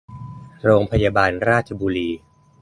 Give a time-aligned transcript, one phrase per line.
[0.63, 2.09] โรงพยาบาลราชบุรี